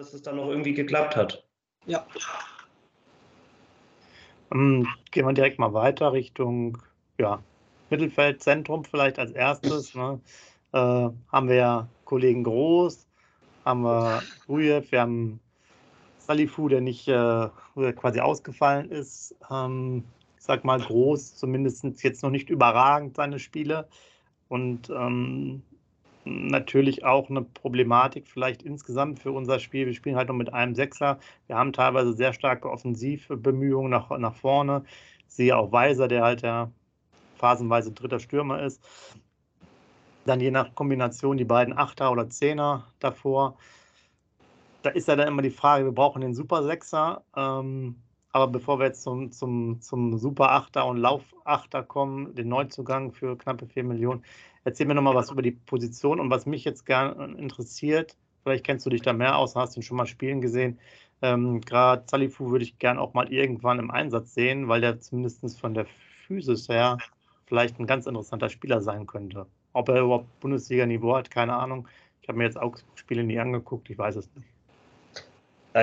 [0.00, 1.44] dass, es dann noch irgendwie geklappt hat.
[1.86, 2.06] Ja.
[4.52, 6.78] Ähm, gehen wir direkt mal weiter Richtung
[7.18, 7.42] ja,
[7.90, 9.94] Mittelfeld, Zentrum vielleicht als erstes.
[9.94, 10.20] Ne?
[10.72, 13.06] Äh, haben wir ja Kollegen Groß,
[13.64, 15.40] haben wir Rujev, wir haben
[16.18, 17.48] Salifu, der nicht äh,
[17.94, 19.36] quasi ausgefallen ist.
[19.50, 20.04] Ähm,
[20.38, 23.86] ich sag mal groß, zumindest jetzt noch nicht überragend seine Spiele.
[24.48, 25.62] Und ähm,
[26.30, 29.86] natürlich auch eine Problematik vielleicht insgesamt für unser Spiel.
[29.86, 31.18] Wir spielen halt nur mit einem Sechser.
[31.46, 34.84] Wir haben teilweise sehr starke Offensivbemühungen nach, nach vorne.
[35.28, 36.70] Ich sehe auch Weiser, der halt ja
[37.36, 38.82] phasenweise dritter Stürmer ist.
[40.26, 43.56] Dann je nach Kombination die beiden Achter oder Zehner davor.
[44.82, 47.24] Da ist ja dann immer die Frage, wir brauchen den Super Sechser.
[47.36, 47.96] Ähm,
[48.32, 53.36] aber bevor wir jetzt zum, zum, zum Super Achter und Laufachter kommen, den Neuzugang für
[53.36, 54.22] knappe 4 Millionen,
[54.64, 58.16] erzähl mir nochmal was über die Position und was mich jetzt gerne interessiert.
[58.42, 60.78] Vielleicht kennst du dich da mehr aus, hast ihn schon mal spielen gesehen.
[61.22, 65.60] Ähm, Gerade Salifu würde ich gerne auch mal irgendwann im Einsatz sehen, weil der zumindest
[65.60, 65.86] von der
[66.26, 66.98] Physis her
[67.46, 69.46] vielleicht ein ganz interessanter Spieler sein könnte.
[69.72, 71.86] Ob er überhaupt Bundesliga-Niveau hat, keine Ahnung.
[72.22, 74.48] Ich habe mir jetzt auch Spiele nie angeguckt, ich weiß es nicht.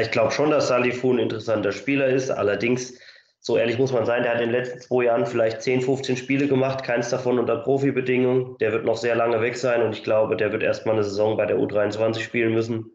[0.02, 2.30] Ich glaube schon, dass Salifu ein interessanter Spieler ist.
[2.30, 3.00] Allerdings,
[3.40, 6.18] so ehrlich muss man sein, der hat in den letzten zwei Jahren vielleicht 10, 15
[6.18, 8.58] Spiele gemacht, keins davon unter Profibedingungen.
[8.60, 11.38] Der wird noch sehr lange weg sein und ich glaube, der wird erstmal eine Saison
[11.38, 12.92] bei der U23 spielen müssen,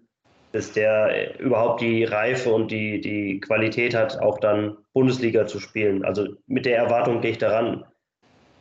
[0.53, 6.05] bis der überhaupt die Reife und die, die Qualität hat, auch dann Bundesliga zu spielen.
[6.05, 7.85] Also mit der Erwartung gehe ich daran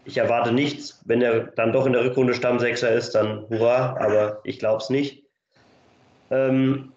[0.05, 1.01] ich erwarte nichts.
[1.05, 4.89] Wenn er dann doch in der Rückrunde Stammsechser ist, dann hurra, aber ich glaube es
[4.89, 5.23] nicht.
[6.29, 6.93] Ähm,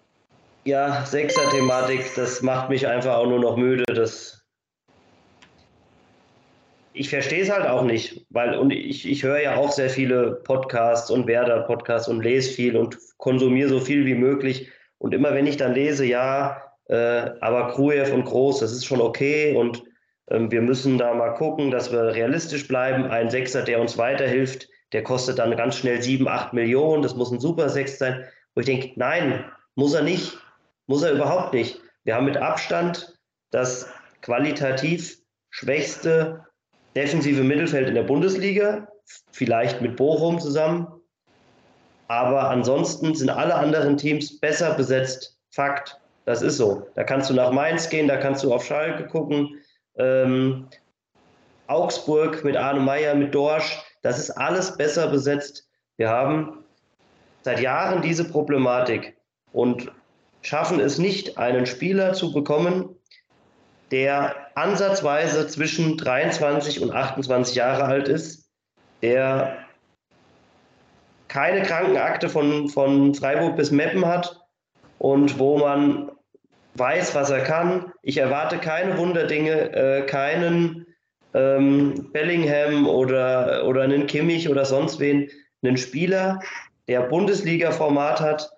[0.63, 3.83] ja, Sechser-Thematik, das macht mich einfach auch nur noch müde.
[3.93, 4.44] Das
[6.95, 10.41] ich verstehe es halt auch nicht, weil und ich, ich höre ja auch sehr viele
[10.43, 14.69] Podcasts und Werder-Podcasts und lese viel und konsumiere so viel wie möglich.
[14.97, 19.01] Und immer wenn ich dann lese, ja, äh, aber Krujev und Groß, das ist schon
[19.01, 19.83] okay und
[20.29, 23.05] ähm, wir müssen da mal gucken, dass wir realistisch bleiben.
[23.05, 27.03] Ein Sechser, der uns weiterhilft, der kostet dann ganz schnell sieben, acht Millionen.
[27.03, 28.23] Das muss ein super Sechs sein.
[28.53, 29.45] Wo ich denke, nein,
[29.75, 30.37] muss er nicht.
[30.87, 31.81] Muss er überhaupt nicht.
[32.03, 33.19] Wir haben mit Abstand
[33.51, 33.89] das
[34.21, 35.17] qualitativ
[35.49, 36.44] schwächste
[36.95, 38.87] defensive Mittelfeld in der Bundesliga,
[39.31, 40.87] vielleicht mit Bochum zusammen.
[42.07, 45.37] Aber ansonsten sind alle anderen Teams besser besetzt.
[45.49, 45.99] Fakt.
[46.25, 46.87] Das ist so.
[46.95, 49.61] Da kannst du nach Mainz gehen, da kannst du auf Schalke gucken,
[49.97, 50.67] ähm,
[51.67, 55.67] Augsburg mit Arne Meyer, mit Dorsch, das ist alles besser besetzt.
[55.97, 56.63] Wir haben
[57.43, 59.17] seit Jahren diese Problematik
[59.51, 59.91] und
[60.41, 62.94] schaffen es nicht, einen Spieler zu bekommen,
[63.91, 68.49] der ansatzweise zwischen 23 und 28 Jahre alt ist,
[69.01, 69.57] der
[71.27, 74.39] keine Krankenakte von, von Freiburg bis Meppen hat
[74.99, 76.11] und wo man
[76.75, 77.91] weiß, was er kann.
[78.01, 80.85] Ich erwarte keine Wunderdinge, äh, keinen
[81.33, 85.29] ähm, Bellingham oder, oder einen Kimmich oder sonst wen.
[85.63, 86.41] Einen Spieler,
[86.87, 88.51] der Bundesliga-Format hat,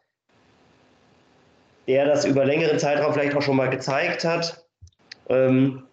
[1.88, 4.66] der das über längeren Zeitraum vielleicht auch schon mal gezeigt hat.
[5.29, 5.83] Ähm,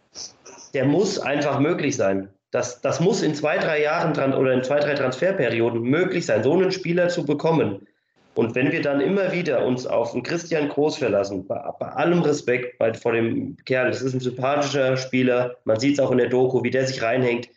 [0.75, 2.29] der muss einfach möglich sein.
[2.51, 6.53] Das, das muss in zwei, drei Jahren oder in zwei, drei Transferperioden möglich sein, so
[6.53, 7.87] einen Spieler zu bekommen.
[8.35, 12.21] Und wenn wir dann immer wieder uns auf einen Christian Groß verlassen, bei, bei allem
[12.23, 16.19] Respekt bei, vor dem Kerl, das ist ein sympathischer Spieler, man sieht es auch in
[16.19, 17.49] der Doku, wie der sich reinhängt,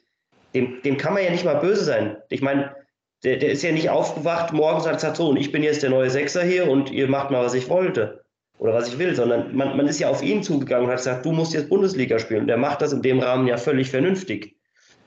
[0.53, 2.17] dem, dem kann man ja nicht mal böse sein.
[2.29, 2.75] Ich meine,
[3.23, 5.81] der, der ist ja nicht aufgewacht morgens und hat gesagt, so, und ich bin jetzt
[5.81, 8.16] der neue Sechser hier und ihr macht mal, was ich wollte
[8.59, 11.25] oder was ich will, sondern man, man ist ja auf ihn zugegangen und hat gesagt,
[11.25, 12.41] du musst jetzt Bundesliga spielen.
[12.41, 14.55] Und der macht das in dem Rahmen ja völlig vernünftig.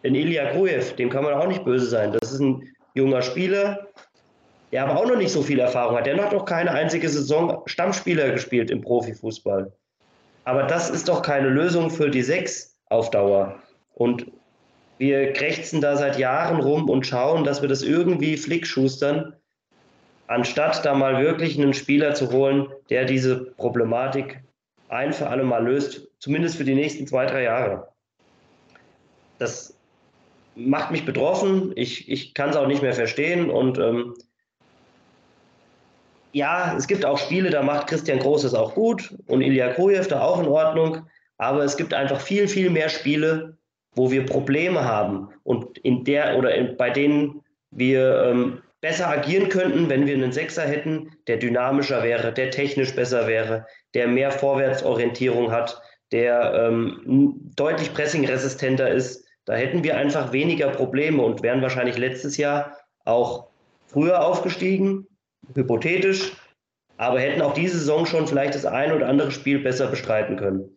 [0.05, 2.13] Denn Ilya Grujew, dem kann man auch nicht böse sein.
[2.13, 2.63] Das ist ein
[2.95, 3.89] junger Spieler,
[4.73, 6.07] der aber auch noch nicht so viel Erfahrung hat.
[6.07, 9.73] Der hat noch keine einzige Saison Stammspieler gespielt im Profifußball.
[10.45, 13.61] Aber das ist doch keine Lösung für die Sechs auf Dauer.
[13.95, 14.27] Und
[14.99, 19.35] wir krächzen da seit Jahren rum und schauen, dass wir das irgendwie flickschustern,
[20.31, 24.41] anstatt da mal wirklich einen Spieler zu holen, der diese Problematik
[24.89, 27.89] ein für alle Mal löst, zumindest für die nächsten zwei, drei Jahre.
[29.39, 29.77] Das
[30.55, 31.73] macht mich betroffen.
[31.75, 34.15] Ich, ich kann es auch nicht mehr verstehen und ähm,
[36.33, 40.05] ja, es gibt auch Spiele, da macht Christian Groß es auch gut und Ilya Kojew
[40.09, 41.07] da auch in Ordnung.
[41.39, 43.59] Aber es gibt einfach viel, viel mehr Spiele,
[43.97, 47.43] wo wir Probleme haben und in der oder in, bei denen
[47.73, 52.95] wir ähm, besser agieren könnten, wenn wir einen Sechser hätten, der dynamischer wäre, der technisch
[52.95, 55.81] besser wäre, der mehr Vorwärtsorientierung hat,
[56.13, 59.25] der ähm, deutlich pressingresistenter ist.
[59.45, 63.49] Da hätten wir einfach weniger Probleme und wären wahrscheinlich letztes Jahr auch
[63.87, 65.07] früher aufgestiegen
[65.55, 66.33] hypothetisch,
[66.97, 70.77] aber hätten auch diese Saison schon vielleicht das ein oder andere Spiel besser bestreiten können.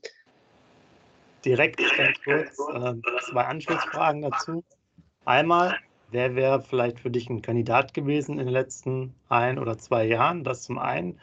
[1.46, 2.94] Direkt ganz kurz äh,
[3.30, 4.64] zwei Anschlussfragen dazu.
[5.26, 5.78] Einmal,
[6.14, 10.44] wer wäre vielleicht für dich ein Kandidat gewesen in den letzten ein oder zwei Jahren?
[10.44, 11.20] Das zum einen.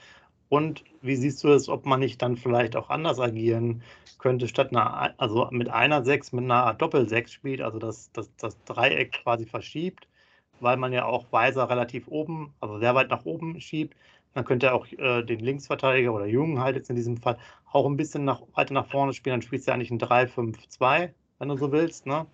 [0.48, 3.82] Und wie siehst du es, ob man nicht dann vielleicht auch anders agieren
[4.19, 8.62] könnte, statt einer, also mit einer Sechs, mit einer Doppel-Sechs spielt, also das, das, das
[8.64, 10.08] Dreieck quasi verschiebt,
[10.60, 13.96] weil man ja auch Weiser relativ oben, also sehr weit nach oben schiebt.
[14.34, 17.38] Man könnte auch äh, den Linksverteidiger oder Jungen halt jetzt in diesem Fall
[17.72, 19.34] auch ein bisschen nach, weiter nach vorne spielen.
[19.34, 22.06] Dann spielst du ja eigentlich ein 3-5-2, wenn du so willst.
[22.06, 22.26] Ne?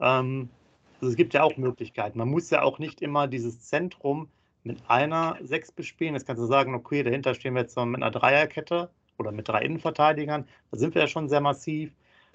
[0.00, 0.50] Ähm,
[1.00, 2.18] also es gibt ja auch Möglichkeiten.
[2.18, 4.28] Man muss ja auch nicht immer dieses Zentrum
[4.64, 6.14] mit einer Sechs bespielen.
[6.14, 9.62] Jetzt kannst du sagen, okay, dahinter stehen wir jetzt mit einer Dreierkette oder mit drei
[9.62, 10.46] Innenverteidigern.
[10.70, 11.92] Da sind wir ja schon sehr massiv.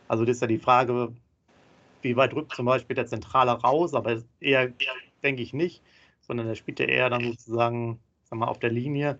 [0.07, 1.13] Also das ist ja die Frage,
[2.01, 4.71] wie weit rückt zum Beispiel der Zentrale raus, aber eher,
[5.23, 5.81] denke ich nicht,
[6.21, 9.19] sondern der spielt ja eher dann sozusagen sag mal, auf der Linie.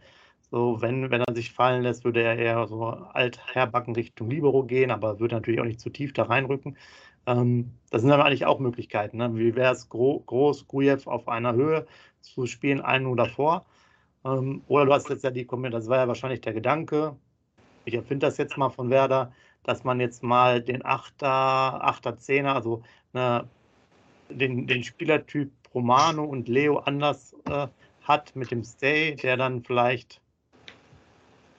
[0.52, 4.64] So, wenn, wenn er sich fallen lässt, würde er eher so alt herbacken Richtung Libero
[4.64, 6.78] gehen, aber würde natürlich auch nicht zu tief da reinrücken.
[7.26, 9.18] Ähm, das sind aber eigentlich auch Möglichkeiten.
[9.18, 9.36] Ne?
[9.36, 11.86] Wie wäre es gro groß, Grujew auf einer Höhe
[12.22, 13.66] zu spielen, einen oder davor?
[14.26, 17.16] Ähm, oder du hast jetzt ja die Kommentare, das war ja wahrscheinlich der Gedanke,
[17.86, 19.34] ich erfinde das jetzt mal von Werder,
[19.64, 22.84] dass man jetzt mal den Achter, Achter, Zehner, also
[23.14, 23.48] ne,
[24.30, 27.68] den, den Spielertyp Romano und Leo anders äh,
[28.04, 30.22] hat mit dem Stay, der dann vielleicht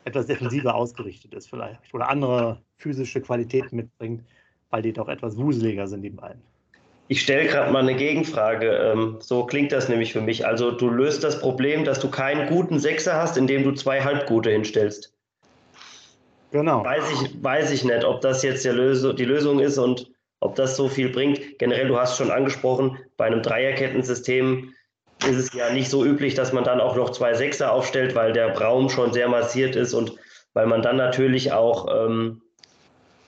[0.05, 4.25] etwas defensiver ausgerichtet ist, vielleicht oder andere physische Qualitäten mitbringt,
[4.75, 6.43] weil die doch etwas wuseliger sind, die beiden.
[7.07, 8.71] Ich stelle gerade mal eine Gegenfrage.
[8.71, 10.49] Ähm, so klingt das nämlich für mich.
[10.49, 14.51] Also du löst das Problem, dass du keinen guten Sechser hast, indem du zwei Halbgute
[14.51, 15.13] hinstellst.
[16.51, 16.85] Genau.
[16.85, 20.11] Weiß ich, weiß ich nicht, ob das jetzt Lösung, die Lösung ist und
[20.41, 21.61] ob das so viel bringt.
[21.61, 24.73] Generell, du hast schon angesprochen, bei einem Dreierkettensystem
[25.29, 28.33] ist es ja nicht so üblich, dass man dann auch noch zwei Sechser aufstellt, weil
[28.33, 30.17] der Raum schon sehr massiert ist und
[30.53, 32.41] weil man dann natürlich auch ähm,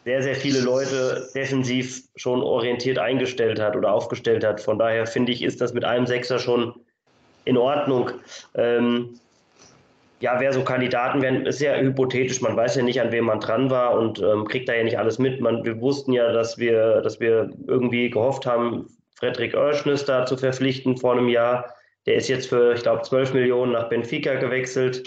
[0.06, 4.60] sehr, sehr viele Leute defensiv schon orientiert eingestellt hat oder aufgestellt hat.
[4.60, 6.74] Von daher finde ich, ist das mit einem Sechser schon
[7.44, 8.12] in Ordnung.
[8.54, 9.18] Ähm,
[10.20, 12.40] ja, wer so Kandidaten wären, ist ja hypothetisch.
[12.40, 14.96] Man weiß ja nicht, an wem man dran war und ähm, kriegt da ja nicht
[14.96, 15.40] alles mit.
[15.40, 18.86] Man, wir wussten ja, dass wir, dass wir irgendwie gehofft haben,
[19.16, 21.74] Frederik Oerschnüss da zu verpflichten vor einem Jahr.
[22.06, 25.02] Der ist jetzt für, ich glaube, 12 Millionen nach Benfica gewechselt.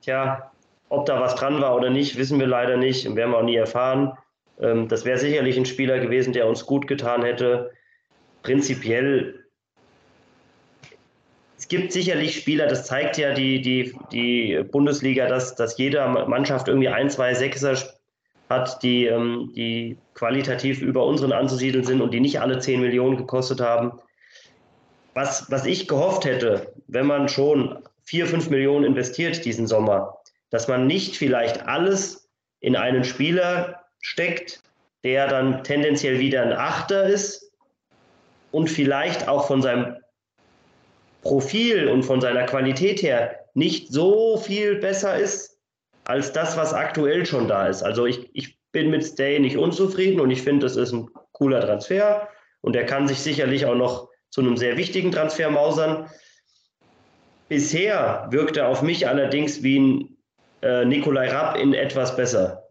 [0.00, 0.49] Tja,
[0.90, 3.44] ob da was dran war oder nicht, wissen wir leider nicht und werden wir auch
[3.44, 4.12] nie erfahren.
[4.60, 7.70] Ähm, das wäre sicherlich ein Spieler gewesen, der uns gut getan hätte.
[8.42, 9.44] Prinzipiell,
[11.56, 16.68] es gibt sicherlich Spieler, das zeigt ja die, die, die Bundesliga, dass, dass jeder Mannschaft
[16.68, 17.76] irgendwie ein, zwei Sechser
[18.48, 23.16] hat, die, ähm, die qualitativ über unseren anzusiedeln sind und die nicht alle 10 Millionen
[23.16, 23.92] gekostet haben.
[25.14, 30.19] Was, was ich gehofft hätte, wenn man schon 4, 5 Millionen investiert diesen Sommer,
[30.50, 32.28] dass man nicht vielleicht alles
[32.60, 34.62] in einen Spieler steckt,
[35.04, 37.52] der dann tendenziell wieder ein Achter ist
[38.50, 39.96] und vielleicht auch von seinem
[41.22, 45.58] Profil und von seiner Qualität her nicht so viel besser ist
[46.04, 47.82] als das, was aktuell schon da ist.
[47.82, 51.60] Also ich, ich bin mit Stay nicht unzufrieden und ich finde, das ist ein cooler
[51.60, 52.28] Transfer
[52.60, 56.08] und er kann sich sicherlich auch noch zu einem sehr wichtigen Transfer mausern.
[57.48, 60.09] Bisher wirkt er auf mich allerdings wie ein
[60.62, 62.62] äh, Nikolai Rapp in etwas besser.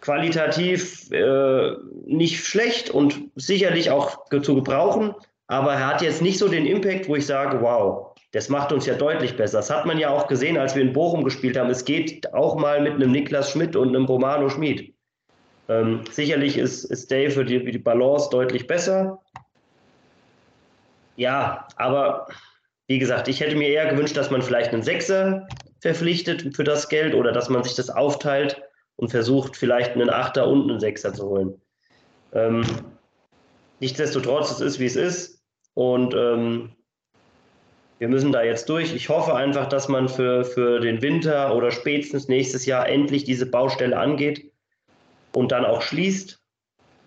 [0.00, 1.72] Qualitativ äh,
[2.06, 5.14] nicht schlecht und sicherlich auch zu gebrauchen,
[5.46, 8.86] aber er hat jetzt nicht so den Impact, wo ich sage, wow, das macht uns
[8.86, 9.58] ja deutlich besser.
[9.58, 11.70] Das hat man ja auch gesehen, als wir in Bochum gespielt haben.
[11.70, 14.94] Es geht auch mal mit einem Niklas Schmidt und einem Romano Schmid.
[15.68, 19.20] Ähm, sicherlich ist, ist Dave für die, die Balance deutlich besser.
[21.16, 22.26] Ja, aber
[22.86, 25.46] wie gesagt, ich hätte mir eher gewünscht, dass man vielleicht einen Sechser
[25.82, 28.62] verpflichtet für das Geld oder dass man sich das aufteilt
[28.96, 31.60] und versucht, vielleicht einen Achter und einen Sechser zu holen.
[32.32, 32.62] Ähm,
[33.80, 35.42] nichtsdestotrotz, es ist, wie es ist.
[35.74, 36.70] Und ähm,
[37.98, 38.94] wir müssen da jetzt durch.
[38.94, 43.46] Ich hoffe einfach, dass man für, für den Winter oder spätestens nächstes Jahr endlich diese
[43.46, 44.52] Baustelle angeht
[45.32, 46.38] und dann auch schließt.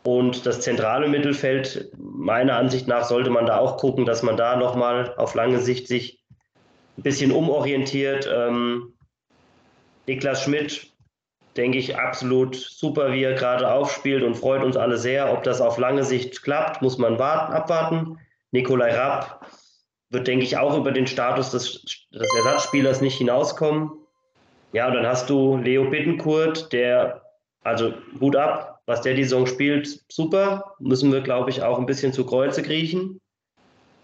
[0.04, 4.58] Und das zentrale Mittelfeld, meiner Ansicht nach, sollte man da auch gucken, dass man da
[4.58, 6.25] nochmal auf lange Sicht sich
[6.98, 8.30] ein bisschen umorientiert.
[8.32, 8.94] Ähm,
[10.08, 10.92] Niklas Schmidt,
[11.58, 15.32] denke ich, absolut super, wie er gerade aufspielt und freut uns alle sehr.
[15.32, 18.20] Ob das auf lange Sicht klappt, muss man warten, abwarten.
[18.52, 19.46] Nikolai Rapp
[20.10, 23.92] wird, denke ich, auch über den Status des, des Ersatzspielers nicht hinauskommen.
[24.74, 27.22] Ja, und dann hast du Leo Bittenkurt, der,
[27.64, 30.76] also gut ab, was der die Saison spielt, super.
[30.80, 33.20] Müssen wir, glaube ich, auch ein bisschen zu Kreuze kriechen.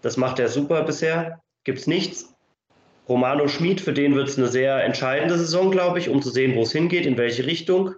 [0.00, 1.40] Das macht er super bisher.
[1.64, 2.31] Gibt es nichts.
[3.08, 6.54] Romano Schmid, für den wird es eine sehr entscheidende Saison, glaube ich, um zu sehen,
[6.54, 7.94] wo es hingeht, in welche Richtung.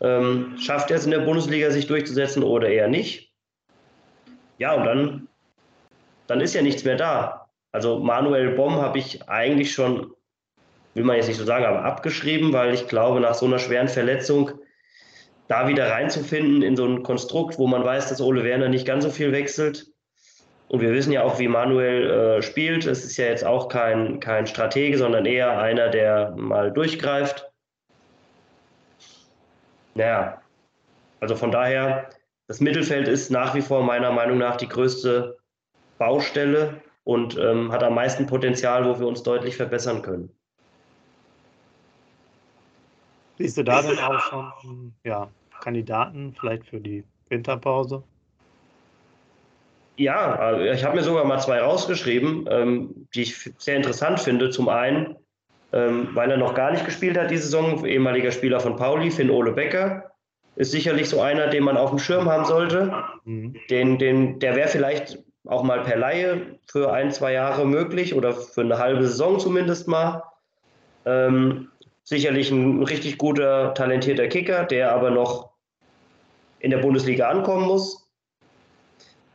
[0.00, 3.32] Ähm, schafft er es in der Bundesliga, sich durchzusetzen oder eher nicht?
[4.58, 5.28] Ja, und dann,
[6.26, 7.48] dann ist ja nichts mehr da.
[7.72, 10.12] Also Manuel Bomm habe ich eigentlich schon,
[10.94, 13.88] will man jetzt nicht so sagen, aber abgeschrieben, weil ich glaube, nach so einer schweren
[13.88, 14.52] Verletzung
[15.48, 19.04] da wieder reinzufinden in so ein Konstrukt, wo man weiß, dass Ole Werner nicht ganz
[19.04, 19.86] so viel wechselt.
[20.68, 22.86] Und wir wissen ja auch, wie Manuel äh, spielt.
[22.86, 27.50] Es ist ja jetzt auch kein, kein Stratege, sondern eher einer, der mal durchgreift.
[29.94, 30.42] Naja,
[31.20, 32.10] also von daher,
[32.46, 35.38] das Mittelfeld ist nach wie vor meiner Meinung nach die größte
[35.98, 40.30] Baustelle und ähm, hat am meisten Potenzial, wo wir uns deutlich verbessern können.
[43.38, 45.28] Siehst du da denn auch schon ja,
[45.60, 48.02] Kandidaten vielleicht für die Winterpause?
[49.98, 54.48] Ja, äh, ich habe mir sogar mal zwei rausgeschrieben, ähm, die ich sehr interessant finde.
[54.50, 55.16] Zum einen,
[55.72, 59.28] ähm, weil er noch gar nicht gespielt hat diese Saison, ehemaliger Spieler von Pauli, Finn
[59.28, 60.12] Ole Becker,
[60.54, 62.92] ist sicherlich so einer, den man auf dem Schirm haben sollte.
[63.24, 63.56] Mhm.
[63.70, 68.32] Den, den, der wäre vielleicht auch mal per Laie für ein, zwei Jahre möglich oder
[68.32, 70.22] für eine halbe Saison zumindest mal.
[71.06, 71.68] Ähm,
[72.04, 75.50] sicherlich ein richtig guter, talentierter Kicker, der aber noch
[76.60, 78.07] in der Bundesliga ankommen muss.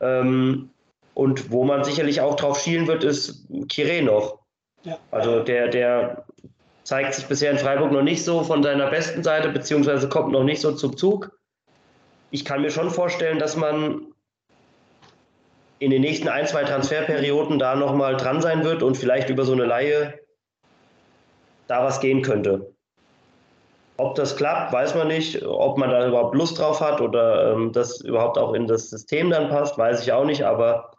[0.04, 0.70] Ähm,
[1.14, 4.40] und wo man sicherlich auch drauf schielen wird, ist Kire noch.
[4.82, 4.98] Ja.
[5.10, 6.26] Also der, der
[6.82, 10.44] zeigt sich bisher in Freiburg noch nicht so von seiner besten Seite, beziehungsweise kommt noch
[10.44, 11.38] nicht so zum Zug.
[12.30, 14.12] Ich kann mir schon vorstellen, dass man
[15.78, 19.52] in den nächsten ein, zwei Transferperioden da nochmal dran sein wird und vielleicht über so
[19.52, 20.20] eine Laie
[21.66, 22.73] da was gehen könnte.
[23.96, 25.44] Ob das klappt, weiß man nicht.
[25.44, 29.30] Ob man da überhaupt Lust drauf hat oder ähm, das überhaupt auch in das System
[29.30, 30.44] dann passt, weiß ich auch nicht.
[30.44, 30.90] Aber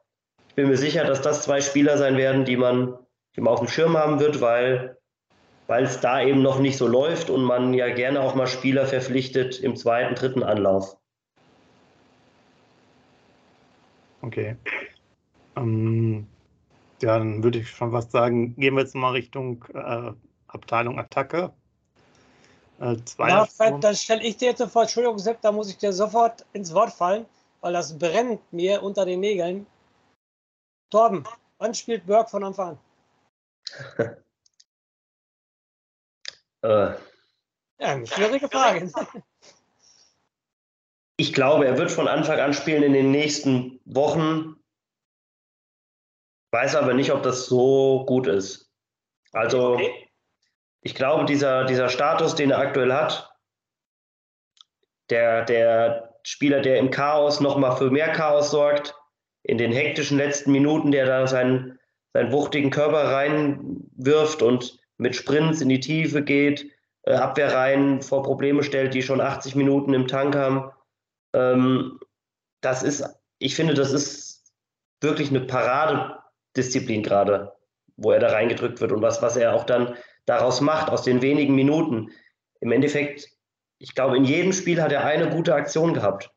[0.50, 2.98] ich bin mir sicher, dass das zwei Spieler sein werden, die man,
[3.36, 4.98] die man auf dem Schirm haben wird, weil
[5.68, 9.60] es da eben noch nicht so läuft und man ja gerne auch mal Spieler verpflichtet
[9.60, 10.96] im zweiten, dritten Anlauf.
[14.22, 14.56] Okay.
[15.58, 16.28] Ähm,
[17.00, 20.12] dann würde ich schon fast sagen, gehen wir jetzt mal Richtung äh,
[20.48, 21.54] Abteilung Attacke.
[22.80, 23.48] Äh, ja,
[23.80, 26.92] dann stelle ich dir jetzt sofort, Entschuldigung, Sepp, da muss ich dir sofort ins Wort
[26.92, 27.26] fallen,
[27.62, 29.66] weil das brennt mir unter den Nägeln.
[30.90, 31.26] Torben,
[31.58, 32.80] wann spielt Burke von Anfang an?
[36.64, 36.68] äh.
[36.68, 36.98] Ja,
[37.78, 38.92] eine schwierige Frage.
[41.18, 44.62] Ich glaube, er wird von Anfang an spielen in den nächsten Wochen.
[46.52, 48.70] Weiß aber nicht, ob das so gut ist.
[49.32, 50.05] Also, okay
[50.86, 53.36] ich glaube, dieser, dieser Status, den er aktuell hat,
[55.10, 58.94] der, der Spieler, der im Chaos nochmal für mehr Chaos sorgt,
[59.42, 61.80] in den hektischen letzten Minuten, der da seinen,
[62.14, 66.70] seinen wuchtigen Körper reinwirft und mit Sprints in die Tiefe geht,
[67.04, 70.72] äh, Abwehrreihen vor Probleme stellt, die schon 80 Minuten im Tank haben.
[71.34, 72.00] Ähm,
[72.62, 73.04] das ist,
[73.40, 74.54] ich finde, das ist
[75.02, 77.54] wirklich eine Paradedisziplin gerade,
[77.98, 79.96] wo er da reingedrückt wird und was, was er auch dann
[80.26, 82.12] daraus macht, aus den wenigen Minuten.
[82.60, 83.30] Im Endeffekt,
[83.80, 86.32] ich glaube, in jedem Spiel hat er eine gute Aktion gehabt.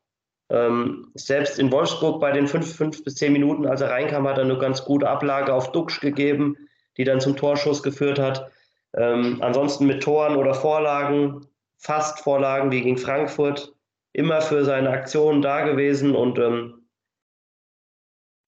[0.51, 4.39] Ähm, selbst in Wolfsburg bei den fünf, fünf bis zehn Minuten, als er reinkam, hat
[4.39, 6.57] er eine ganz gute Ablage auf Duxch gegeben,
[6.97, 8.51] die dann zum Torschuss geführt hat.
[8.97, 13.75] Ähm, ansonsten mit Toren oder Vorlagen, fast Vorlagen wie gegen Frankfurt,
[14.13, 16.78] immer für seine Aktionen da gewesen und ähm,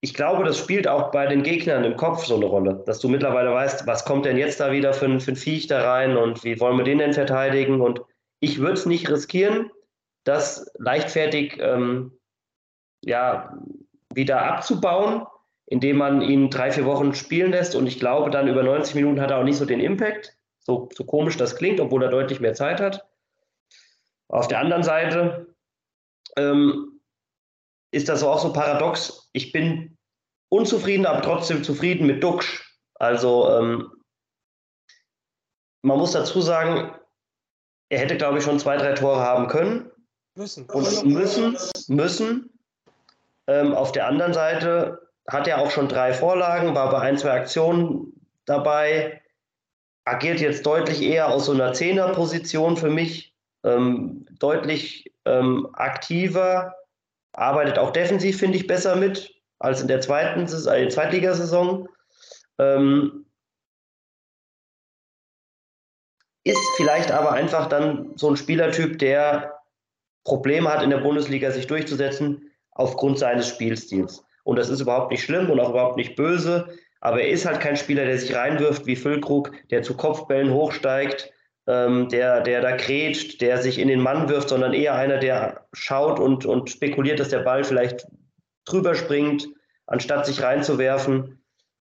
[0.02, 3.08] ich glaube, das spielt auch bei den Gegnern im Kopf so eine Rolle, dass du
[3.08, 6.16] mittlerweile weißt, was kommt denn jetzt da wieder für ein, für ein Viech da rein
[6.16, 7.80] und wie wollen wir den denn verteidigen?
[7.82, 8.00] Und
[8.40, 9.70] ich würde es nicht riskieren,
[10.24, 12.18] das leichtfertig ähm,
[13.04, 13.54] ja,
[14.14, 15.26] wieder abzubauen,
[15.66, 17.74] indem man ihn drei, vier Wochen spielen lässt.
[17.74, 20.88] Und ich glaube, dann über 90 Minuten hat er auch nicht so den Impact, so,
[20.94, 23.06] so komisch das klingt, obwohl er deutlich mehr Zeit hat.
[24.28, 25.54] Auf der anderen Seite
[26.36, 26.99] ähm,
[27.90, 29.28] ist das auch so paradox.
[29.32, 29.96] Ich bin
[30.48, 32.78] unzufrieden, aber trotzdem zufrieden mit Duxch.
[32.94, 33.90] Also ähm,
[35.82, 36.94] man muss dazu sagen,
[37.88, 39.90] er hätte, glaube ich, schon zwei, drei Tore haben können.
[40.34, 40.66] Müssen.
[40.66, 41.56] Und müssen,
[41.88, 42.50] müssen.
[43.46, 47.32] Ähm, auf der anderen Seite hat er auch schon drei Vorlagen, war bei ein, zwei
[47.32, 48.12] Aktionen
[48.44, 49.20] dabei,
[50.04, 56.74] agiert jetzt deutlich eher aus so einer Zehnerposition für mich, ähm, deutlich ähm, aktiver,
[57.32, 61.88] arbeitet auch defensiv, finde ich, besser mit als in der zweiten äh, Zweitligasaison.
[62.58, 63.26] Ähm,
[66.44, 69.58] ist vielleicht aber einfach dann so ein Spielertyp, der
[70.24, 74.24] Probleme hat, in der Bundesliga sich durchzusetzen, aufgrund seines Spielstils.
[74.44, 76.68] Und das ist überhaupt nicht schlimm und auch überhaupt nicht böse.
[77.02, 81.32] aber er ist halt kein Spieler, der sich reinwirft wie Füllkrug, der zu Kopfbällen hochsteigt,
[81.70, 85.66] ähm, der, der da grätscht, der sich in den Mann wirft, sondern eher einer, der
[85.72, 88.08] schaut und, und spekuliert, dass der Ball vielleicht
[88.64, 89.48] drüber springt,
[89.86, 91.40] anstatt sich reinzuwerfen.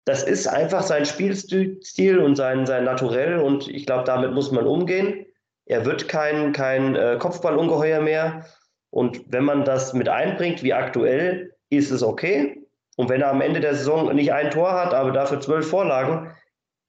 [0.04, 4.66] Das ist einfach sein Spielstil und sein, sein Naturell und ich glaube, damit muss man
[4.66, 5.24] umgehen.
[5.64, 8.44] Er wird kein, kein äh, Kopfballungeheuer mehr.
[8.90, 12.66] Und wenn man das mit einbringt, wie aktuell, ist es okay.
[12.96, 16.34] Und wenn er am Ende der Saison nicht ein Tor hat, aber dafür zwölf Vorlagen,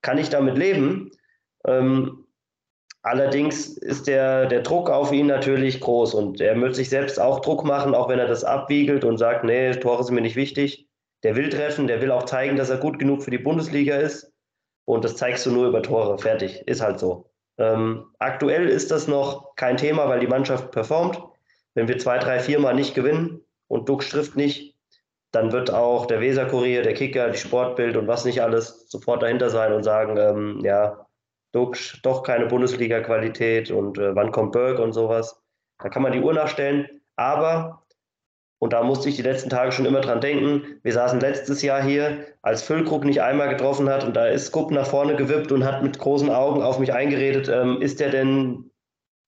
[0.01, 1.11] kann ich damit leben.
[1.65, 2.20] Ähm,
[3.03, 7.39] allerdings ist der, der Druck auf ihn natürlich groß und er wird sich selbst auch
[7.39, 10.87] Druck machen, auch wenn er das abwiegelt und sagt, nee, Tore sind mir nicht wichtig.
[11.23, 14.31] Der will treffen, der will auch zeigen, dass er gut genug für die Bundesliga ist.
[14.85, 16.17] Und das zeigst du nur über Tore.
[16.17, 16.63] Fertig.
[16.67, 17.29] Ist halt so.
[17.57, 21.21] Ähm, aktuell ist das noch kein Thema, weil die Mannschaft performt.
[21.75, 24.75] Wenn wir zwei, drei, vier Mal nicht gewinnen und Duck trifft nicht,
[25.31, 29.49] dann wird auch der Weser-Kurier, der Kicker, die Sportbild und was nicht alles sofort dahinter
[29.49, 31.05] sein und sagen, ähm, ja,
[31.51, 35.41] Duck doch keine Bundesliga-Qualität und äh, wann kommt Berg und sowas.
[35.79, 36.87] Da kann man die Uhr nachstellen.
[37.15, 37.83] Aber,
[38.59, 41.81] und da musste ich die letzten Tage schon immer dran denken, wir saßen letztes Jahr
[41.81, 45.65] hier, als Füllkrug nicht einmal getroffen hat und da ist Skupp nach vorne gewippt und
[45.65, 48.71] hat mit großen Augen auf mich eingeredet, ähm, ist der denn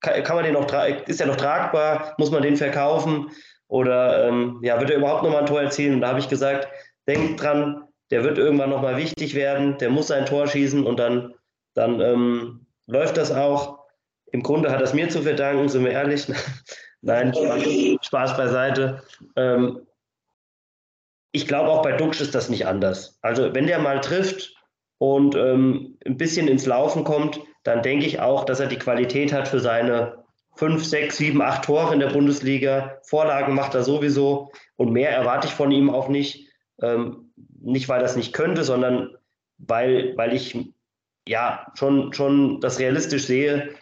[0.03, 0.67] kann, man den noch,
[1.07, 2.13] ist er noch tragbar?
[2.17, 3.31] Muss man den verkaufen?
[3.67, 5.95] Oder ähm, ja, wird er überhaupt nochmal ein Tor erzielen?
[5.95, 6.67] Und da habe ich gesagt,
[7.07, 11.33] denkt dran, der wird irgendwann nochmal wichtig werden, der muss ein Tor schießen und dann,
[11.73, 13.79] dann ähm, läuft das auch.
[14.31, 16.27] Im Grunde hat das mir zu verdanken, sind wir ehrlich.
[17.01, 17.33] Nein,
[18.01, 19.03] Spaß beiseite.
[19.35, 19.85] Ähm,
[21.31, 23.17] ich glaube, auch bei Duxch ist das nicht anders.
[23.21, 24.55] Also, wenn der mal trifft
[24.99, 29.33] und ähm, ein bisschen ins Laufen kommt, dann denke ich auch, dass er die Qualität
[29.33, 30.23] hat für seine
[30.55, 32.99] fünf, sechs, sieben, acht Tore in der Bundesliga.
[33.03, 36.47] Vorlagen macht er sowieso und mehr erwarte ich von ihm auch nicht.
[36.81, 39.15] Ähm, nicht, weil er es nicht könnte, sondern
[39.57, 40.57] weil, weil ich
[41.27, 43.75] ja schon, schon das realistisch sehe,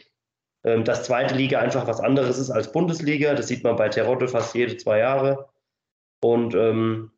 [0.63, 3.33] ähm, dass zweite Liga einfach was anderes ist als Bundesliga.
[3.33, 5.49] Das sieht man bei Terodde fast jede zwei Jahre.
[6.23, 7.11] Und ähm,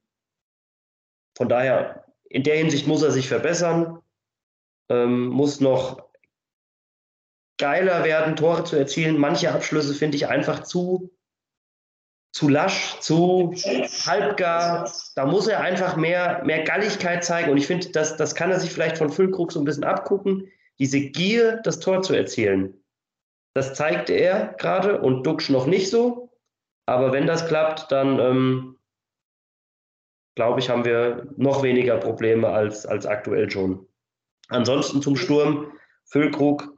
[1.36, 4.00] von daher, in der Hinsicht muss er sich verbessern,
[4.90, 6.10] ähm, muss noch
[7.58, 9.18] geiler werden, Tore zu erzielen.
[9.18, 11.12] Manche Abschlüsse finde ich einfach zu,
[12.34, 13.54] zu lasch, zu
[14.06, 14.92] halbgar.
[15.16, 17.52] Da muss er einfach mehr, mehr Galligkeit zeigen.
[17.52, 20.52] Und ich finde, das, das kann er sich vielleicht von Füllkrug so ein bisschen abgucken.
[20.80, 22.84] Diese Gier, das Tor zu erzielen.
[23.54, 26.32] Das zeigt er gerade und Duxch noch nicht so.
[26.88, 28.80] Aber wenn das klappt, dann ähm,
[30.36, 33.88] glaube ich, haben wir noch weniger Probleme als, als aktuell schon.
[34.50, 35.72] Ansonsten zum Sturm.
[36.06, 36.73] Füllkrug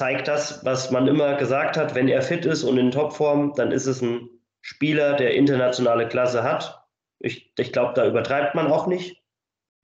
[0.00, 3.70] zeigt das, was man immer gesagt hat, wenn er fit ist und in Topform, dann
[3.70, 4.30] ist es ein
[4.62, 6.86] Spieler, der internationale Klasse hat.
[7.18, 9.22] Ich, ich glaube, da übertreibt man auch nicht.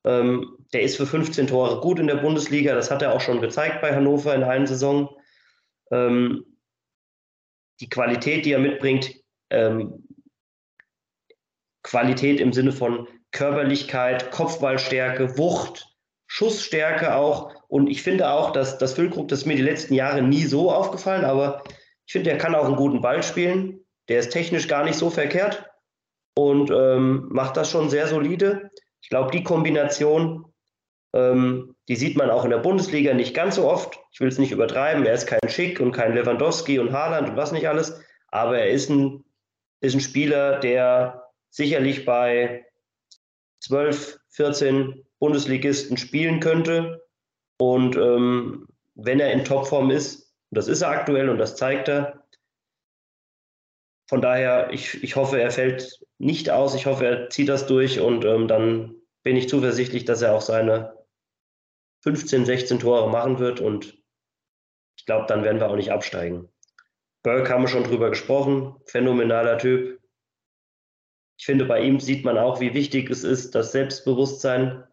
[0.07, 3.43] Ähm, der ist für 15 Tore gut in der Bundesliga, das hat er auch schon
[3.43, 5.15] gezeigt bei Hannover in einer Saison.
[5.91, 6.47] Ähm,
[7.81, 9.13] die Qualität, die er mitbringt,
[9.51, 10.09] ähm,
[11.83, 15.95] Qualität im Sinne von Körperlichkeit, Kopfballstärke, Wucht,
[16.37, 17.55] Schussstärke auch.
[17.67, 20.71] Und ich finde auch, dass das Füllkrug, das ist mir die letzten Jahre nie so
[20.71, 21.65] aufgefallen, aber
[22.05, 23.81] ich finde, er kann auch einen guten Ball spielen.
[24.11, 25.65] Der ist technisch gar nicht so verkehrt
[26.35, 28.71] und ähm, macht das schon sehr solide.
[29.01, 30.53] Ich glaube, die Kombination,
[31.15, 33.99] ähm, die sieht man auch in der Bundesliga nicht ganz so oft.
[34.13, 35.07] Ich will es nicht übertreiben.
[35.07, 37.99] Er ist kein Schick und kein Lewandowski und Haaland und was nicht alles.
[38.29, 39.25] Aber er ist ein,
[39.81, 42.67] ist ein Spieler, der sicherlich bei
[43.61, 47.07] 12, 14 Bundesligisten spielen könnte.
[47.59, 52.25] Und ähm, wenn er in Topform ist, das ist er aktuell und das zeigt er.
[54.09, 56.75] Von daher, ich, ich hoffe, er fällt nicht aus.
[56.75, 60.41] Ich hoffe, er zieht das durch und ähm, dann bin ich zuversichtlich, dass er auch
[60.41, 60.97] seine
[62.05, 63.99] 15, 16 Tore machen wird und
[64.97, 66.49] ich glaube, dann werden wir auch nicht absteigen.
[67.23, 70.01] Burke haben wir schon drüber gesprochen, phänomenaler Typ.
[71.39, 74.85] Ich finde, bei ihm sieht man auch, wie wichtig es ist, das Selbstbewusstsein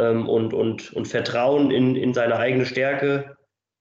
[0.00, 3.36] ähm, und, und, und Vertrauen in, in seine eigene Stärke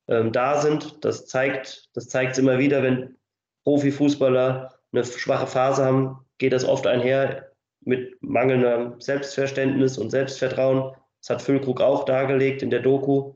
[0.08, 1.04] ähm, da sind.
[1.06, 3.16] Das zeigt das es immer wieder, wenn
[3.64, 7.52] Profifußballer eine schwache Phase haben, geht das oft einher
[7.82, 10.94] mit mangelndem Selbstverständnis und Selbstvertrauen.
[11.22, 13.36] Das hat Füllkrug auch dargelegt in der Doku.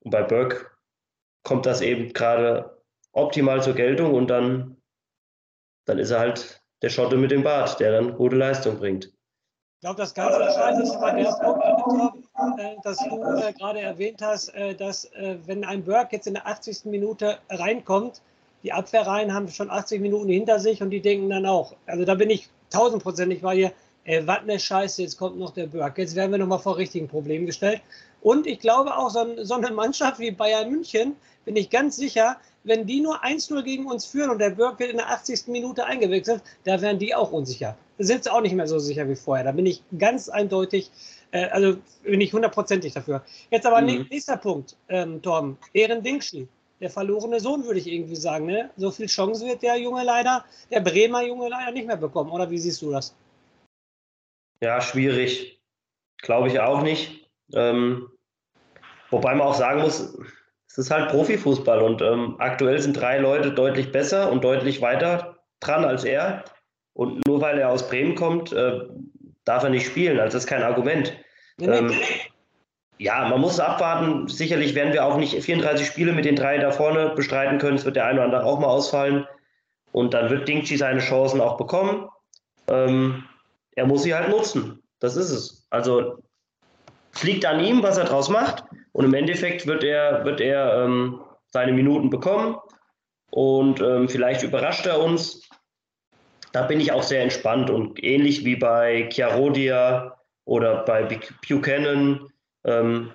[0.00, 0.74] Und bei Böck
[1.42, 2.78] kommt das eben gerade
[3.12, 4.76] optimal zur Geltung und dann,
[5.84, 9.12] dann ist er halt der Schotte mit dem Bart, der dann gute Leistung bringt.
[9.80, 11.30] Ich glaube, das ganz Entscheidende ist bei der
[11.82, 12.14] Punkt,
[12.58, 16.34] äh, dass du äh, gerade erwähnt hast, äh, dass äh, wenn ein Burke jetzt in
[16.34, 16.84] der 80.
[16.84, 18.20] Minute reinkommt,
[18.62, 21.74] die Abwehrreihen haben schon 80 Minuten hinter sich und die denken dann auch.
[21.86, 23.72] Also da bin ich tausendprozentig bei dir.
[24.04, 25.96] ey, was eine Scheiße, jetzt kommt noch der Berg.
[25.96, 27.80] Jetzt werden wir nochmal vor richtigen Problemen gestellt.
[28.20, 31.16] Und ich glaube auch, so, so eine Mannschaft wie Bayern München,
[31.46, 34.90] bin ich ganz sicher, wenn die nur 1-0 gegen uns führen und der Berg wird
[34.90, 35.46] in der 80.
[35.46, 37.78] Minute eingewechselt, da wären die auch unsicher.
[38.02, 39.44] Sind sie auch nicht mehr so sicher wie vorher.
[39.44, 40.90] Da bin ich ganz eindeutig,
[41.32, 43.22] äh, also bin ich hundertprozentig dafür.
[43.50, 44.06] Jetzt aber mhm.
[44.10, 45.58] nächster Punkt, ähm, Torben.
[45.74, 46.48] Ehren Dingschi,
[46.80, 48.46] der verlorene Sohn, würde ich irgendwie sagen.
[48.46, 48.70] Ne?
[48.78, 52.30] So viel Chance wird der Junge leider, der Bremer Junge leider nicht mehr bekommen.
[52.30, 53.14] Oder wie siehst du das?
[54.62, 55.60] Ja, schwierig.
[56.22, 57.30] Glaube ich auch nicht.
[57.52, 58.08] Ähm,
[59.10, 60.16] wobei man auch sagen muss,
[60.68, 65.38] es ist halt Profifußball und ähm, aktuell sind drei Leute deutlich besser und deutlich weiter
[65.60, 66.44] dran als er.
[67.00, 68.78] Und nur weil er aus Bremen kommt, äh,
[69.46, 70.20] darf er nicht spielen.
[70.20, 71.16] Also das ist kein Argument.
[71.58, 71.90] Ähm,
[72.98, 74.28] ja, man muss abwarten.
[74.28, 77.78] Sicherlich werden wir auch nicht 34 Spiele mit den drei da vorne bestreiten können.
[77.78, 79.26] Es wird der eine oder andere auch mal ausfallen.
[79.92, 82.06] Und dann wird Dingchi seine Chancen auch bekommen.
[82.68, 83.24] Ähm,
[83.76, 84.82] er muss sie halt nutzen.
[84.98, 85.66] Das ist es.
[85.70, 86.22] Also
[87.14, 88.62] es liegt an ihm, was er draus macht.
[88.92, 92.58] Und im Endeffekt wird er, wird er ähm, seine Minuten bekommen.
[93.30, 95.48] Und ähm, vielleicht überrascht er uns.
[96.52, 102.26] Da bin ich auch sehr entspannt und ähnlich wie bei Chiarodia oder bei Buchanan.
[102.64, 103.12] Ähm,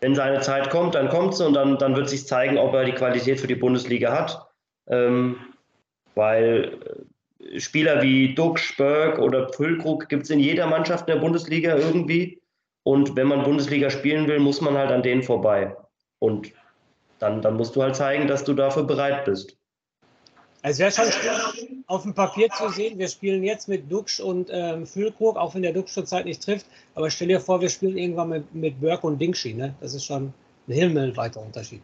[0.00, 2.84] wenn seine Zeit kommt, dann kommt sie und dann, dann wird sich zeigen, ob er
[2.84, 4.46] die Qualität für die Bundesliga hat.
[4.88, 5.36] Ähm,
[6.14, 7.06] weil
[7.42, 11.76] äh, Spieler wie Duck, Spörk oder Füllkrug gibt es in jeder Mannschaft in der Bundesliga
[11.76, 12.40] irgendwie.
[12.82, 15.76] Und wenn man Bundesliga spielen will, muss man halt an denen vorbei.
[16.18, 16.52] Und
[17.18, 19.59] dann, dann musst du halt zeigen, dass du dafür bereit bist.
[20.62, 24.50] Also wäre schon schön, auf dem Papier zu sehen, wir spielen jetzt mit Duxch und
[24.52, 26.66] ähm, Füllkrug, auch wenn der Duxch zurzeit nicht trifft.
[26.94, 29.54] Aber stell dir vor, wir spielen irgendwann mit, mit Burke und Dingschi.
[29.54, 29.74] Ne?
[29.80, 30.32] Das ist schon
[30.68, 31.82] ein himmelweiter Unterschied.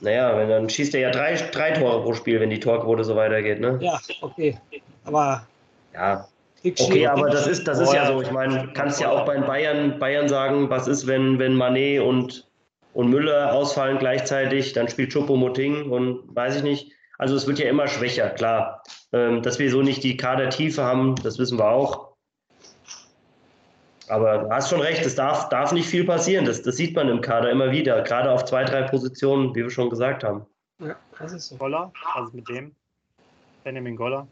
[0.00, 3.16] Naja, wenn, dann schießt er ja drei, drei Tore pro Spiel, wenn die Torquote so
[3.16, 3.60] weitergeht.
[3.60, 3.78] Ne?
[3.82, 4.58] Ja, okay.
[5.04, 5.46] Aber
[5.94, 6.26] ja,
[6.64, 8.20] Okay, aber das ist, das ist ja so.
[8.20, 12.48] Ich meine, kannst ja auch bei Bayern, Bayern sagen, was ist, wenn, wenn Manet und,
[12.92, 16.92] und Müller ausfallen gleichzeitig, dann spielt Choupo-Moting und weiß ich nicht.
[17.18, 18.82] Also es wird ja immer schwächer, klar.
[19.12, 22.14] Ähm, dass wir so nicht die Kadertiefe haben, das wissen wir auch.
[24.08, 26.44] Aber du hast schon recht, es darf, darf nicht viel passieren.
[26.44, 29.70] Das, das sieht man im Kader immer wieder, gerade auf zwei, drei Positionen, wie wir
[29.70, 30.46] schon gesagt haben.
[30.80, 31.56] Ja, das ist so.
[31.56, 32.74] Goller, also mit dem
[33.64, 34.28] Benjamin Goller.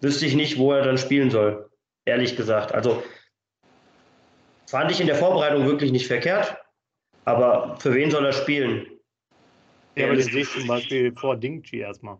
[0.00, 1.70] wüsste ich nicht, wo er dann spielen soll,
[2.04, 2.72] ehrlich gesagt.
[2.72, 3.02] Also
[4.66, 6.56] fand ich in der Vorbereitung wirklich nicht verkehrt,
[7.24, 8.86] aber für wen soll er spielen?
[9.96, 12.18] Ja, aber das sehe ich zum Beispiel vor Dingchi erstmal.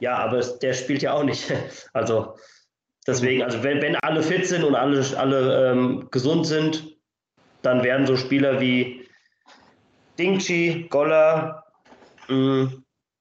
[0.00, 1.52] Ja, aber der spielt ja auch nicht.
[1.92, 2.36] Also
[3.06, 6.96] deswegen, also wenn, wenn alle fit sind und alle, alle ähm, gesund sind,
[7.62, 9.08] dann werden so Spieler wie
[10.18, 11.64] Dingchi, Goller,
[12.28, 12.72] mh,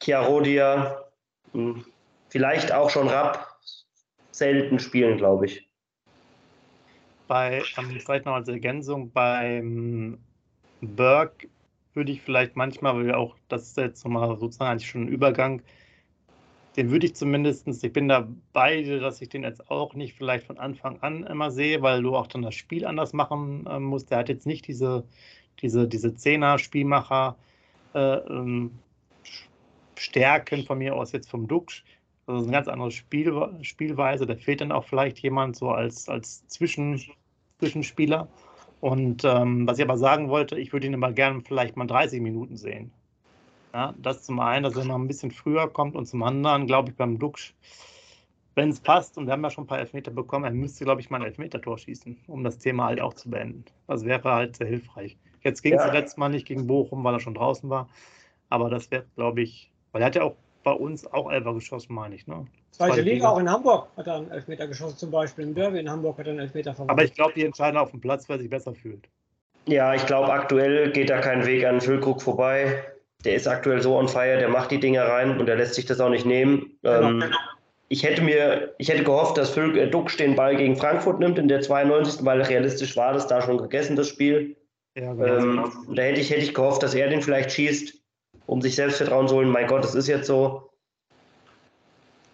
[0.01, 1.05] Chiarodia,
[1.53, 1.83] mh,
[2.29, 3.47] vielleicht auch schon Rapp
[4.31, 5.67] selten spielen, glaube ich.
[7.27, 10.19] Bei, ähm, vielleicht noch als Ergänzung, beim
[10.81, 11.47] Burke
[11.93, 15.07] würde ich vielleicht manchmal, weil wir auch, das ist jetzt nochmal sozusagen eigentlich schon ein
[15.07, 15.61] Übergang,
[16.77, 20.59] den würde ich zumindest, ich bin dabei, dass ich den jetzt auch nicht vielleicht von
[20.59, 24.11] Anfang an immer sehe, weil du auch dann das Spiel anders machen äh, musst.
[24.11, 25.03] Der hat jetzt nicht diese,
[25.59, 27.35] diese, diese Zehner-Spielmacher
[27.95, 28.77] äh, ähm,
[29.95, 31.83] Stärken von mir aus jetzt vom Duxch.
[32.27, 34.27] Das ist eine ganz andere Spiel, Spielweise.
[34.27, 37.01] Da fehlt dann auch vielleicht jemand so als, als Zwischen,
[37.57, 38.27] Zwischenspieler.
[38.79, 42.21] Und ähm, was ich aber sagen wollte, ich würde ihn immer gerne vielleicht mal 30
[42.21, 42.91] Minuten sehen.
[43.73, 46.91] Ja, das zum einen, dass er mal ein bisschen früher kommt und zum anderen, glaube
[46.91, 47.53] ich, beim Duxch,
[48.55, 51.01] wenn es passt, und wir haben ja schon ein paar Elfmeter bekommen, er müsste, glaube
[51.01, 53.65] ich, mal ein Elfmeter-Tor schießen, um das Thema halt auch zu beenden.
[53.87, 55.17] Das wäre halt sehr hilfreich.
[55.43, 55.91] Jetzt ging es ja.
[55.91, 57.87] letztes Mal nicht gegen Bochum, weil er schon draußen war.
[58.49, 61.93] Aber das wäre, glaube ich, weil er hat ja auch bei uns auch Elfer geschossen,
[61.93, 62.25] meine ich.
[62.25, 62.47] Ne?
[62.77, 65.79] Zweite Liga, Liga, auch in Hamburg hat er einen Elfmeter geschossen, zum Beispiel im Derby
[65.79, 66.91] in Hamburg hat er einen Elfmeter verwandt.
[66.91, 69.07] Aber ich glaube, die entscheiden auf dem Platz, wer sich besser fühlt.
[69.65, 72.83] Ja, ich glaube, aktuell geht da kein Weg an Füllkrug vorbei.
[73.25, 75.85] Der ist aktuell so on fire, der macht die Dinge rein und der lässt sich
[75.85, 76.77] das auch nicht nehmen.
[76.83, 77.09] Genau.
[77.09, 77.23] Ähm,
[77.89, 81.39] ich hätte mir, ich hätte gehofft, dass Füll, äh, Duck den Ball gegen Frankfurt nimmt
[81.39, 82.23] in der 92.
[82.25, 84.55] weil realistisch war das da schon gegessen, das Spiel.
[84.95, 85.25] Ja, genau.
[85.25, 87.97] ähm, da hätte ich, hätte ich gehofft, dass er den vielleicht schießt
[88.47, 89.49] um sich Selbstvertrauen zu holen.
[89.49, 90.69] Mein Gott, es ist jetzt so.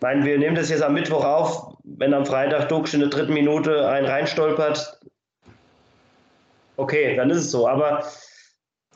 [0.04, 1.78] Meine, wir nehmen das jetzt am Mittwoch auf.
[1.86, 5.00] Wenn am Freitag Duksch in der dritten Minute einen reinstolpert,
[6.76, 7.70] okay, dann ist es so.
[7.70, 8.04] Aber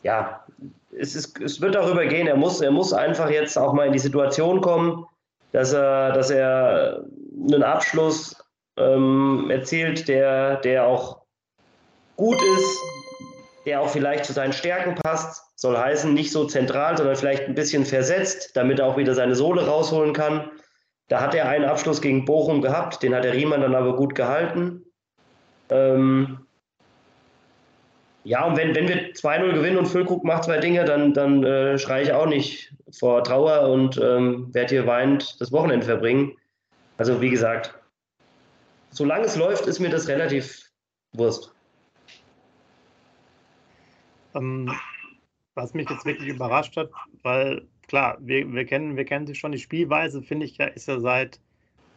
[0.03, 0.45] ja,
[0.99, 2.27] es, ist, es wird darüber gehen.
[2.27, 5.05] Er muss, er muss einfach jetzt auch mal in die Situation kommen,
[5.53, 7.05] dass er, dass er
[7.41, 8.35] einen Abschluss
[8.75, 11.21] ähm, erzielt, der, der auch
[12.17, 12.79] gut ist,
[13.65, 15.41] der auch vielleicht zu seinen Stärken passt.
[15.55, 19.35] Soll heißen, nicht so zentral, sondern vielleicht ein bisschen versetzt, damit er auch wieder seine
[19.35, 20.51] Sohle rausholen kann.
[21.07, 24.13] Da hat er einen Abschluss gegen Bochum gehabt, den hat der Riemann dann aber gut
[24.13, 24.83] gehalten.
[25.69, 26.45] Ähm,
[28.23, 31.77] ja, und wenn, wenn wir 2-0 gewinnen und Füllkrug macht zwei Dinge, dann, dann äh,
[31.77, 36.35] schreie ich auch nicht vor Trauer und ähm, werde hier weinend das Wochenende verbringen.
[36.97, 37.73] Also wie gesagt,
[38.89, 40.69] solange es läuft, ist mir das relativ
[41.13, 41.53] Wurst.
[44.35, 44.73] Ähm,
[45.55, 46.89] was mich jetzt wirklich überrascht hat,
[47.23, 51.00] weil klar, wir, wir, kennen, wir kennen sich schon, die Spielweise, finde ich, ist ja
[51.00, 51.39] seit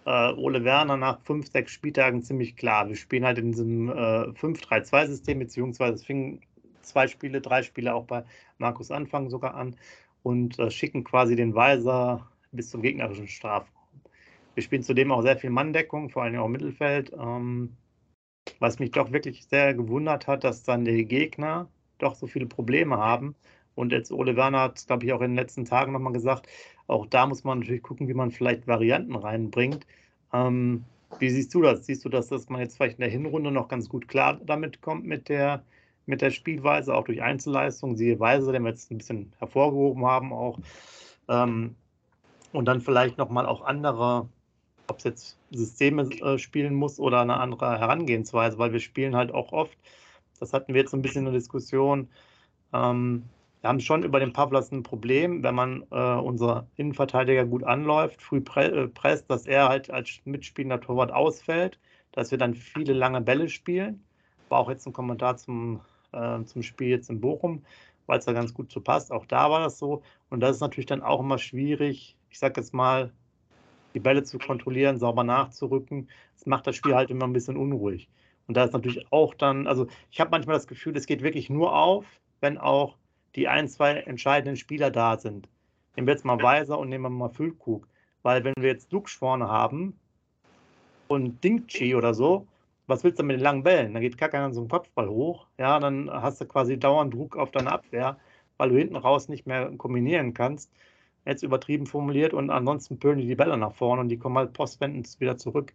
[0.06, 2.88] äh, Ole Werner nach fünf, sechs Spieltagen ziemlich klar.
[2.88, 3.92] Wir spielen halt in diesem äh,
[4.32, 6.40] 5-3-2-System, beziehungsweise es fingen
[6.82, 8.24] zwei Spiele, drei Spiele auch bei
[8.58, 9.76] Markus Anfang sogar an
[10.22, 13.74] und äh, schicken quasi den Weiser bis zum gegnerischen Strafraum.
[14.54, 17.12] Wir spielen zudem auch sehr viel Manndeckung, vor allem auch im Mittelfeld.
[17.18, 17.76] Ähm,
[18.58, 22.96] was mich doch wirklich sehr gewundert hat, dass dann die Gegner doch so viele Probleme
[22.98, 23.34] haben.
[23.80, 26.46] Und jetzt Ole Werner hat, glaube ich, auch in den letzten Tagen nochmal gesagt,
[26.86, 29.86] auch da muss man natürlich gucken, wie man vielleicht Varianten reinbringt.
[30.34, 30.84] Ähm,
[31.18, 31.86] wie siehst du das?
[31.86, 34.82] Siehst du, dass, dass man jetzt vielleicht in der Hinrunde noch ganz gut klar damit
[34.82, 35.64] kommt mit der,
[36.04, 40.32] mit der Spielweise, auch durch Einzelleistungen, siehe Weise, den wir jetzt ein bisschen hervorgehoben haben
[40.32, 40.58] auch.
[41.28, 41.74] Ähm,
[42.52, 44.28] und dann vielleicht nochmal auch andere,
[44.88, 49.32] ob es jetzt Systeme äh, spielen muss oder eine andere Herangehensweise, weil wir spielen halt
[49.32, 49.78] auch oft,
[50.38, 52.08] das hatten wir jetzt so ein bisschen in der Diskussion,
[52.72, 53.24] ähm,
[53.60, 58.22] wir haben schon über den Pavlas ein Problem, wenn man äh, unser Innenverteidiger gut anläuft,
[58.22, 61.78] früh pre äh, presst, dass er halt als mitspielender Torwart ausfällt,
[62.12, 64.02] dass wir dann viele lange Bälle spielen.
[64.48, 65.80] War auch jetzt ein Kommentar zum,
[66.12, 67.62] äh, zum Spiel jetzt in Bochum,
[68.06, 69.12] weil es da ganz gut zu passt.
[69.12, 70.02] Auch da war das so.
[70.30, 73.12] Und das ist natürlich dann auch immer schwierig, ich sag jetzt mal,
[73.92, 76.08] die Bälle zu kontrollieren, sauber nachzurücken.
[76.34, 78.08] Das macht das Spiel halt immer ein bisschen unruhig.
[78.46, 81.50] Und da ist natürlich auch dann, also ich habe manchmal das Gefühl, es geht wirklich
[81.50, 82.06] nur auf,
[82.40, 82.96] wenn auch
[83.36, 85.48] die ein, zwei entscheidenden Spieler da sind.
[85.96, 87.86] Nehmen wir jetzt mal Weiser und nehmen wir mal Füllkrug.
[88.22, 89.98] Weil wenn wir jetzt Lux vorne haben
[91.08, 92.46] und Dingchi oder so,
[92.86, 93.94] was willst du mit den langen Bällen?
[93.94, 95.46] Dann geht gar keiner so einen Kopfball hoch.
[95.58, 98.18] Ja, dann hast du quasi dauernd Druck auf deine Abwehr,
[98.56, 100.70] weil du hinten raus nicht mehr kombinieren kannst.
[101.24, 104.52] Jetzt übertrieben formuliert und ansonsten pölen die die Bälle nach vorne und die kommen halt
[104.52, 105.72] postwendend wieder zurück.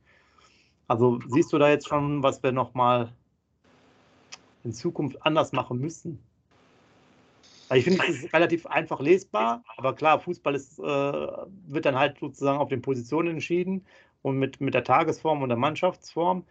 [0.87, 3.11] Also siehst du da jetzt schon, was wir nochmal
[4.63, 6.19] in Zukunft anders machen müssen?
[7.75, 12.19] Ich finde, es ist relativ einfach lesbar, aber klar, Fußball ist, äh, wird dann halt
[12.19, 13.85] sozusagen auf den Positionen entschieden
[14.21, 16.43] und mit, mit der Tagesform und der Mannschaftsform.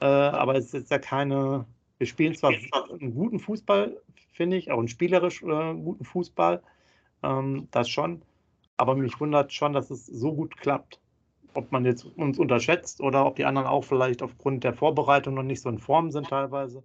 [0.00, 1.66] Äh, aber es ist jetzt ja keine.
[1.98, 4.00] Wir spielen zwar einen guten Fußball,
[4.32, 6.62] finde ich, auch einen spielerisch äh, guten Fußball,
[7.22, 8.22] ähm, das schon,
[8.78, 10.98] aber mich wundert schon, dass es so gut klappt.
[11.52, 15.42] Ob man jetzt uns unterschätzt oder ob die anderen auch vielleicht aufgrund der Vorbereitung noch
[15.42, 16.84] nicht so in Form sind teilweise.